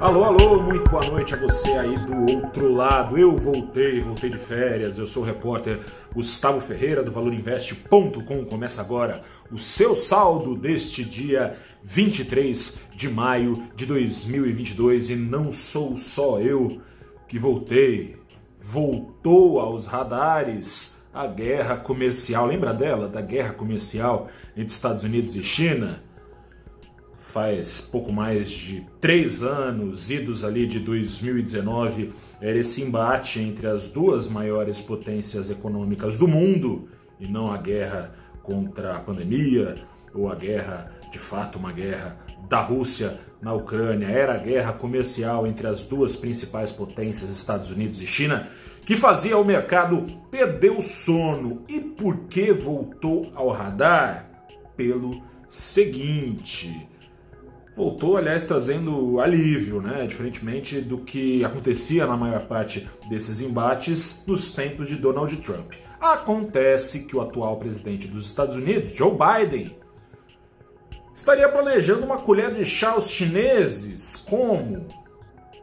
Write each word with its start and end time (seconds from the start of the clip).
Alô, 0.00 0.24
alô, 0.24 0.62
muito 0.62 0.88
boa 0.88 1.04
noite 1.10 1.34
a 1.34 1.36
você 1.36 1.72
aí 1.72 1.98
do 2.06 2.32
outro 2.32 2.72
lado. 2.72 3.18
Eu 3.18 3.36
voltei, 3.36 4.00
voltei 4.00 4.30
de 4.30 4.38
férias. 4.38 4.96
Eu 4.96 5.06
sou 5.06 5.22
o 5.22 5.26
repórter 5.26 5.78
Gustavo 6.14 6.58
Ferreira 6.58 7.02
do 7.02 7.12
ValorInvest.com. 7.12 8.46
Começa 8.46 8.80
agora 8.80 9.20
o 9.52 9.58
seu 9.58 9.94
saldo 9.94 10.56
deste 10.56 11.04
dia 11.04 11.54
23 11.84 12.82
de 12.96 13.10
maio 13.10 13.62
de 13.76 13.84
2022 13.84 15.10
e 15.10 15.16
não 15.16 15.52
sou 15.52 15.98
só 15.98 16.40
eu 16.40 16.80
que 17.28 17.38
voltei. 17.38 18.16
Voltou 18.58 19.60
aos 19.60 19.84
radares 19.84 21.06
a 21.12 21.26
guerra 21.26 21.76
comercial. 21.76 22.46
Lembra 22.46 22.72
dela, 22.72 23.06
da 23.06 23.20
guerra 23.20 23.52
comercial 23.52 24.28
entre 24.56 24.72
Estados 24.72 25.04
Unidos 25.04 25.36
e 25.36 25.44
China? 25.44 26.02
Faz 27.32 27.80
pouco 27.80 28.12
mais 28.12 28.50
de 28.50 28.86
três 29.00 29.42
anos, 29.42 30.10
idos 30.10 30.44
ali 30.44 30.66
de 30.66 30.80
2019, 30.80 32.12
era 32.40 32.58
esse 32.58 32.82
embate 32.82 33.40
entre 33.40 33.66
as 33.66 33.88
duas 33.88 34.28
maiores 34.28 34.80
potências 34.80 35.50
econômicas 35.50 36.18
do 36.18 36.26
mundo, 36.26 36.88
e 37.18 37.28
não 37.28 37.52
a 37.52 37.56
guerra 37.56 38.14
contra 38.42 38.96
a 38.96 39.00
pandemia, 39.00 39.84
ou 40.12 40.30
a 40.30 40.34
guerra, 40.34 40.92
de 41.12 41.18
fato, 41.18 41.58
uma 41.58 41.72
guerra 41.72 42.18
da 42.48 42.60
Rússia 42.60 43.20
na 43.40 43.52
Ucrânia, 43.52 44.06
era 44.06 44.34
a 44.34 44.38
guerra 44.38 44.72
comercial 44.72 45.46
entre 45.46 45.66
as 45.66 45.86
duas 45.86 46.16
principais 46.16 46.72
potências, 46.72 47.30
Estados 47.30 47.70
Unidos 47.70 48.02
e 48.02 48.06
China, 48.06 48.48
que 48.84 48.96
fazia 48.96 49.38
o 49.38 49.44
mercado 49.44 50.04
perder 50.30 50.72
o 50.72 50.82
sono. 50.82 51.62
E 51.68 51.78
por 51.78 52.24
que 52.24 52.52
voltou 52.52 53.30
ao 53.34 53.50
radar? 53.50 54.28
Pelo 54.76 55.22
seguinte 55.48 56.88
voltou, 57.80 58.18
aliás, 58.18 58.44
trazendo 58.44 59.18
alívio, 59.20 59.80
né? 59.80 60.06
diferentemente 60.06 60.82
do 60.82 60.98
que 60.98 61.42
acontecia 61.42 62.06
na 62.06 62.14
maior 62.14 62.46
parte 62.46 62.86
desses 63.08 63.40
embates 63.40 64.26
nos 64.26 64.54
tempos 64.54 64.86
de 64.86 64.96
Donald 64.96 65.34
Trump. 65.38 65.72
Acontece 65.98 67.06
que 67.06 67.16
o 67.16 67.22
atual 67.22 67.56
presidente 67.56 68.06
dos 68.06 68.26
Estados 68.26 68.56
Unidos, 68.56 68.94
Joe 68.94 69.12
Biden, 69.12 69.74
estaria 71.14 71.48
planejando 71.48 72.04
uma 72.04 72.18
colher 72.18 72.52
de 72.52 72.66
chá 72.66 72.90
aos 72.90 73.10
chineses, 73.10 74.26
como 74.28 74.86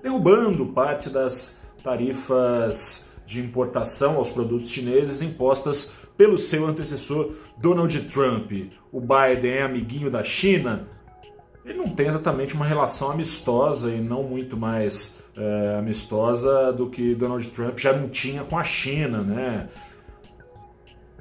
derrubando 0.01 0.65
parte 0.67 1.11
das 1.11 1.61
tarifas 1.83 3.11
de 3.27 3.39
importação 3.41 4.15
aos 4.15 4.31
produtos 4.31 4.71
chineses 4.71 5.21
impostas 5.21 5.97
pelo 6.17 6.37
seu 6.37 6.65
antecessor 6.65 7.35
Donald 7.57 7.99
Trump. 8.09 8.51
O 8.91 8.99
Biden 8.99 9.51
é 9.51 9.61
amiguinho 9.61 10.09
da 10.09 10.23
China, 10.23 10.87
ele 11.67 11.77
não 11.77 11.89
tem 11.89 12.07
exatamente 12.07 12.53
uma 12.53 12.65
relação 12.65 13.11
amistosa 13.11 13.91
e 13.91 13.99
não 13.99 14.23
muito 14.23 14.55
mais 14.55 15.21
é, 15.35 15.75
amistosa 15.77 16.71
do 16.71 16.89
que 16.89 17.13
Donald 17.13 17.45
Trump 17.49 17.77
já 17.77 17.91
não 17.91 18.07
tinha 18.07 18.43
com 18.45 18.57
a 18.57 18.63
China, 18.63 19.21
né? 19.21 19.67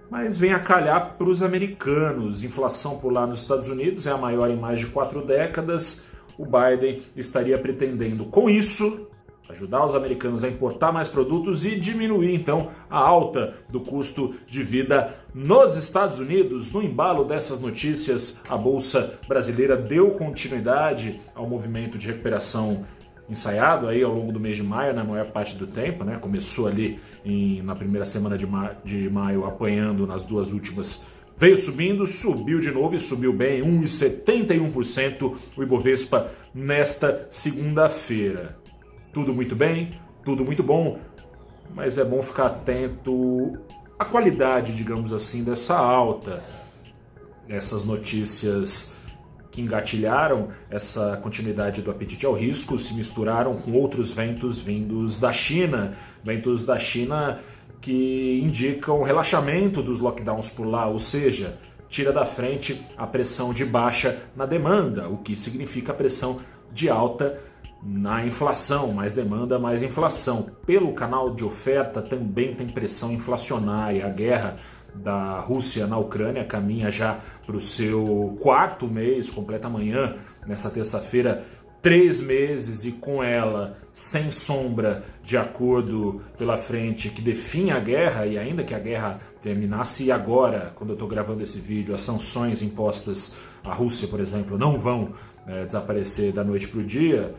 Mas 0.09 0.39
vem 0.39 0.53
a 0.53 0.61
calhar 0.61 1.17
para 1.19 1.29
os 1.29 1.43
americanos. 1.43 2.45
Inflação 2.45 2.99
por 2.99 3.13
lá 3.13 3.27
nos 3.27 3.41
Estados 3.41 3.69
Unidos 3.69 4.07
é 4.07 4.13
a 4.13 4.17
maior 4.17 4.49
em 4.49 4.57
mais 4.57 4.79
de 4.79 4.87
quatro 4.87 5.27
décadas. 5.27 6.07
O 6.39 6.45
Biden 6.45 7.03
estaria 7.17 7.59
pretendendo, 7.59 8.27
com 8.27 8.49
isso, 8.49 9.09
ajudar 9.49 9.87
os 9.87 9.95
americanos 9.95 10.43
a 10.45 10.49
importar 10.49 10.93
mais 10.93 11.09
produtos 11.09 11.65
e 11.65 11.79
diminuir 11.79 12.35
então 12.35 12.71
a 12.91 12.99
alta 12.99 13.55
do 13.71 13.81
custo 13.81 14.35
de 14.49 14.63
vida 14.63 15.15
nos 15.35 15.77
Estados 15.77 16.19
Unidos. 16.19 16.73
No 16.73 16.83
embalo 16.83 17.25
dessas 17.25 17.61
notícias, 17.61 18.43
a 18.49 18.57
bolsa 18.57 19.19
brasileira 19.29 19.77
deu 19.77 20.13
continuidade 20.13 21.21
ao 21.35 21.49
movimento 21.49 21.99
de 21.99 22.07
recuperação 22.07 22.85
ensaiado 23.29 23.89
aí 23.89 24.03
ao 24.03 24.13
longo 24.13 24.33
do 24.33 24.39
mês 24.39 24.57
de 24.57 24.63
maio, 24.63 24.95
na 24.95 25.03
maior 25.03 25.27
parte 25.33 25.57
do 25.57 25.67
tempo, 25.67 26.05
né? 26.05 26.17
Começou 26.21 26.69
ali 26.69 27.01
em, 27.25 27.61
na 27.63 27.75
primeira 27.75 28.07
semana 28.07 28.39
de, 28.39 28.47
ma 28.47 28.77
de 28.85 29.11
maio, 29.11 29.45
apanhando 29.45 30.07
nas 30.07 30.25
duas 30.25 30.53
últimas 30.53 31.07
veio 31.39 31.57
subindo, 31.57 32.07
subiu 32.07 32.61
de 32.61 32.71
novo 32.71 32.95
e 32.95 32.99
subiu 32.99 33.33
bem, 33.33 33.63
1,71% 33.63 35.37
o 35.57 35.63
Ibovespa 35.63 36.33
nesta 36.55 37.29
segunda-feira. 37.31 38.57
Tudo 39.17 39.33
muito 39.33 39.57
bem, 39.57 39.99
tudo 40.23 40.45
muito 40.45 40.63
bom, 40.63 40.99
mas 41.75 41.97
é 41.97 42.05
bom 42.05 42.21
ficar 42.21 42.49
atento 42.49 43.59
à 43.99 44.05
qualidade, 44.05 44.77
digamos 44.77 45.11
assim, 45.11 45.43
dessa 45.43 45.75
alta. 45.75 46.45
Essas 47.49 47.87
notícias 47.87 48.95
que 49.51 49.63
engatilharam 49.63 50.51
essa 50.69 51.17
continuidade 51.23 51.81
do 51.81 51.91
apetite 51.91 52.27
ao 52.27 52.35
risco 52.35 52.79
se 52.79 52.93
misturaram 52.93 53.57
com 53.57 53.73
outros 53.73 54.11
ventos 54.11 54.59
vindos 54.59 55.19
da 55.19 55.33
China, 55.33 55.97
ventos 56.23 56.67
da 56.67 56.79
China 56.79 57.41
que 57.81 58.39
indicam 58.45 59.03
relaxamento 59.03 59.83
dos 59.83 59.99
lockdowns 59.99 60.53
por 60.53 60.67
lá, 60.67 60.89
ou 60.89 60.99
seja, 60.99 61.59
tira 61.89 62.13
da 62.13 62.27
frente 62.27 62.85
a 62.99 63.07
pressão 63.07 63.55
de 63.55 63.65
baixa 63.65 64.25
na 64.37 64.45
demanda, 64.45 65.09
o 65.09 65.17
que 65.17 65.35
significa 65.35 65.95
pressão 65.95 66.39
de 66.71 66.91
alta 66.91 67.46
na 67.83 68.25
inflação, 68.25 68.93
mais 68.93 69.15
demanda, 69.15 69.59
mais 69.59 69.83
inflação. 69.83 70.47
Pelo 70.67 70.93
canal 70.93 71.35
de 71.35 71.45
oferta 71.45 72.03
também 72.03 72.55
tem 72.55 72.69
pressão 72.69 73.13
inflacionária. 73.13 74.07
A 74.07 74.11
guerra 74.11 74.57
da 74.95 75.41
Rússia 75.41 75.87
na 75.87 75.99
Ucrânia 75.99 76.45
caminha 76.45 76.91
já 76.91 77.21
para 77.45 77.57
o 77.57 77.61
seu 77.61 78.37
quarto 78.41 78.87
mês, 78.87 79.29
completa 79.29 79.69
amanhã, 79.69 80.17
nessa 80.47 80.71
terça-feira, 80.71 81.45
três 81.83 82.21
meses 82.21 82.85
e 82.85 82.93
com 82.93 83.23
ela 83.23 83.79
sem 83.93 84.31
sombra 84.31 85.05
de 85.23 85.37
acordo 85.37 86.21
pela 86.37 86.59
frente 86.59 87.09
que 87.09 87.23
define 87.23 87.71
a 87.71 87.81
guerra 87.81 88.27
e 88.27 88.39
ainda 88.39 88.63
que 88.63 88.75
a 88.75 88.79
guerra 88.79 89.21
terminasse 89.43 90.11
agora, 90.11 90.73
quando 90.75 90.91
eu 90.91 90.95
estou 90.95 91.09
gravando 91.09 91.43
esse 91.43 91.59
vídeo, 91.59 91.95
as 91.95 92.03
sanções 92.03 92.63
impostas 92.63 93.39
à 93.65 93.73
Rússia, 93.73 94.09
por 94.09 94.21
exemplo, 94.21 94.59
não 94.59 94.79
vão 94.79 95.15
é, 95.47 95.65
desaparecer 95.65 96.33
da 96.33 96.45
noite 96.45 96.69
para 96.69 96.81
o 96.81 96.85
dia, 96.85 97.35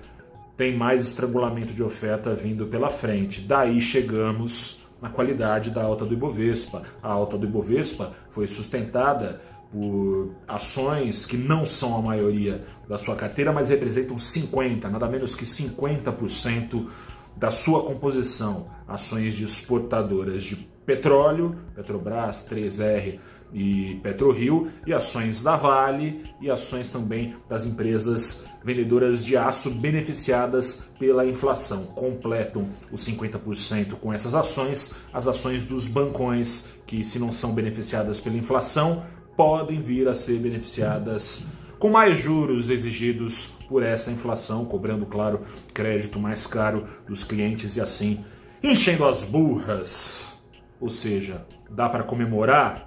tem 0.57 0.75
mais 0.75 1.05
estrangulamento 1.05 1.71
de 1.71 1.83
oferta 1.83 2.33
vindo 2.33 2.65
pela 2.65 2.89
frente. 2.89 3.41
Daí 3.41 3.79
chegamos 3.79 4.83
na 4.99 5.07
qualidade 5.07 5.69
da 5.69 5.83
alta 5.83 6.03
do 6.03 6.13
Ibovespa. 6.13 6.81
A 7.01 7.09
alta 7.09 7.37
do 7.37 7.45
Ibovespa 7.45 8.13
foi 8.31 8.47
sustentada 8.47 9.39
por 9.71 10.33
ações 10.47 11.25
que 11.25 11.37
não 11.37 11.65
são 11.65 11.95
a 11.95 12.01
maioria 12.01 12.65
da 12.89 12.97
sua 12.97 13.15
carteira, 13.15 13.53
mas 13.53 13.69
representam 13.69 14.17
50, 14.17 14.89
nada 14.89 15.07
menos 15.07 15.35
que 15.35 15.45
50% 15.45 16.87
da 17.35 17.51
sua 17.51 17.83
composição. 17.83 18.67
Ações 18.87 19.35
de 19.35 19.45
exportadoras 19.45 20.43
de 20.43 20.55
petróleo, 20.85 21.55
Petrobras, 21.75 22.49
3R, 22.49 23.19
e 23.53 23.99
PetroRio 24.03 24.69
e 24.85 24.93
ações 24.93 25.43
da 25.43 25.55
Vale 25.55 26.23
e 26.41 26.49
ações 26.49 26.91
também 26.91 27.35
das 27.49 27.65
empresas 27.65 28.47
vendedoras 28.63 29.25
de 29.25 29.37
aço 29.37 29.71
beneficiadas 29.75 30.93
pela 30.99 31.25
inflação. 31.25 31.85
Completam 31.87 32.67
os 32.91 33.07
50% 33.07 33.93
com 33.93 34.13
essas 34.13 34.35
ações, 34.35 35.01
as 35.13 35.27
ações 35.27 35.63
dos 35.63 35.87
bancões 35.87 36.75
que 36.85 37.03
se 37.03 37.19
não 37.19 37.31
são 37.31 37.53
beneficiadas 37.53 38.19
pela 38.19 38.37
inflação, 38.37 39.05
podem 39.35 39.81
vir 39.81 40.07
a 40.07 40.15
ser 40.15 40.39
beneficiadas 40.39 41.47
com 41.79 41.89
mais 41.89 42.17
juros 42.17 42.69
exigidos 42.69 43.57
por 43.69 43.83
essa 43.83 44.11
inflação, 44.11 44.65
cobrando, 44.65 45.05
claro, 45.05 45.41
crédito 45.73 46.19
mais 46.19 46.47
caro 46.47 46.87
dos 47.07 47.23
clientes 47.23 47.75
e 47.75 47.81
assim 47.81 48.25
enchendo 48.63 49.05
as 49.05 49.23
burras. 49.23 50.41
Ou 50.79 50.89
seja, 50.89 51.45
dá 51.69 51.87
para 51.89 52.03
comemorar 52.03 52.86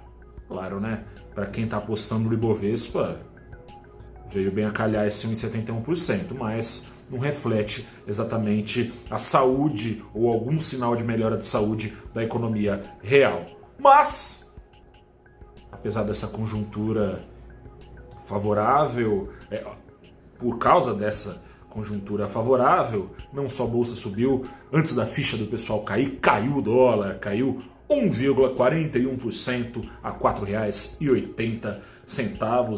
Claro, 0.51 0.81
né? 0.81 1.05
Para 1.33 1.45
quem 1.45 1.63
está 1.63 1.77
apostando 1.77 2.27
no 2.27 2.33
Ibovespa, 2.33 3.21
veio 4.29 4.51
bem 4.51 4.65
a 4.65 4.71
calhar 4.71 5.07
esse 5.07 5.25
1,71%, 5.25 6.33
mas 6.37 6.91
não 7.09 7.17
reflete 7.17 7.87
exatamente 8.05 8.93
a 9.09 9.17
saúde 9.17 10.03
ou 10.13 10.27
algum 10.27 10.59
sinal 10.59 10.93
de 10.93 11.05
melhora 11.05 11.37
de 11.37 11.45
saúde 11.45 11.97
da 12.13 12.21
economia 12.21 12.81
real. 13.01 13.45
Mas, 13.79 14.53
apesar 15.71 16.03
dessa 16.03 16.27
conjuntura 16.27 17.25
favorável, 18.27 19.31
é, 19.49 19.65
por 20.37 20.57
causa 20.57 20.93
dessa 20.93 21.41
conjuntura 21.69 22.27
favorável, 22.27 23.09
não 23.31 23.49
só 23.49 23.63
a 23.63 23.67
bolsa 23.67 23.95
subiu, 23.95 24.43
antes 24.73 24.93
da 24.93 25.05
ficha 25.05 25.37
do 25.37 25.45
pessoal 25.45 25.81
cair, 25.83 26.19
caiu 26.19 26.57
o 26.57 26.61
dólar, 26.61 27.19
caiu 27.19 27.63
1,41% 27.91 29.87
a 30.03 30.11
R$ 30.11 30.19
4,80. 30.19 31.79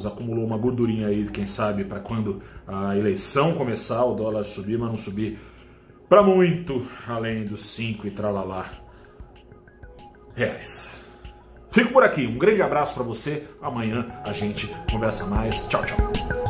Acumulou 0.06 0.45
uma 0.45 0.57
gordurinha 0.57 1.07
aí, 1.07 1.27
quem 1.30 1.45
sabe, 1.45 1.83
para 1.83 2.00
quando 2.00 2.42
a 2.68 2.98
eleição 2.98 3.54
começar, 3.54 4.04
o 4.06 4.13
dólar 4.13 4.44
subir, 4.44 4.77
mas 4.77 4.89
não 4.89 4.98
subir 4.98 5.39
para 6.07 6.21
muito 6.21 6.88
além 7.07 7.44
dos 7.44 7.62
5 7.71 8.06
e 8.06 8.12
tralalá 8.12 8.69
reais. 10.36 11.04
Fico 11.71 11.92
por 11.92 12.04
aqui, 12.04 12.27
um 12.27 12.38
grande 12.38 12.62
abraço 12.62 12.94
para 12.94 13.04
você. 13.04 13.48
Amanhã 13.59 14.06
a 14.24 14.31
gente 14.31 14.68
conversa 14.92 15.25
mais. 15.25 15.68
Tchau, 15.68 15.83
tchau. 15.86 16.43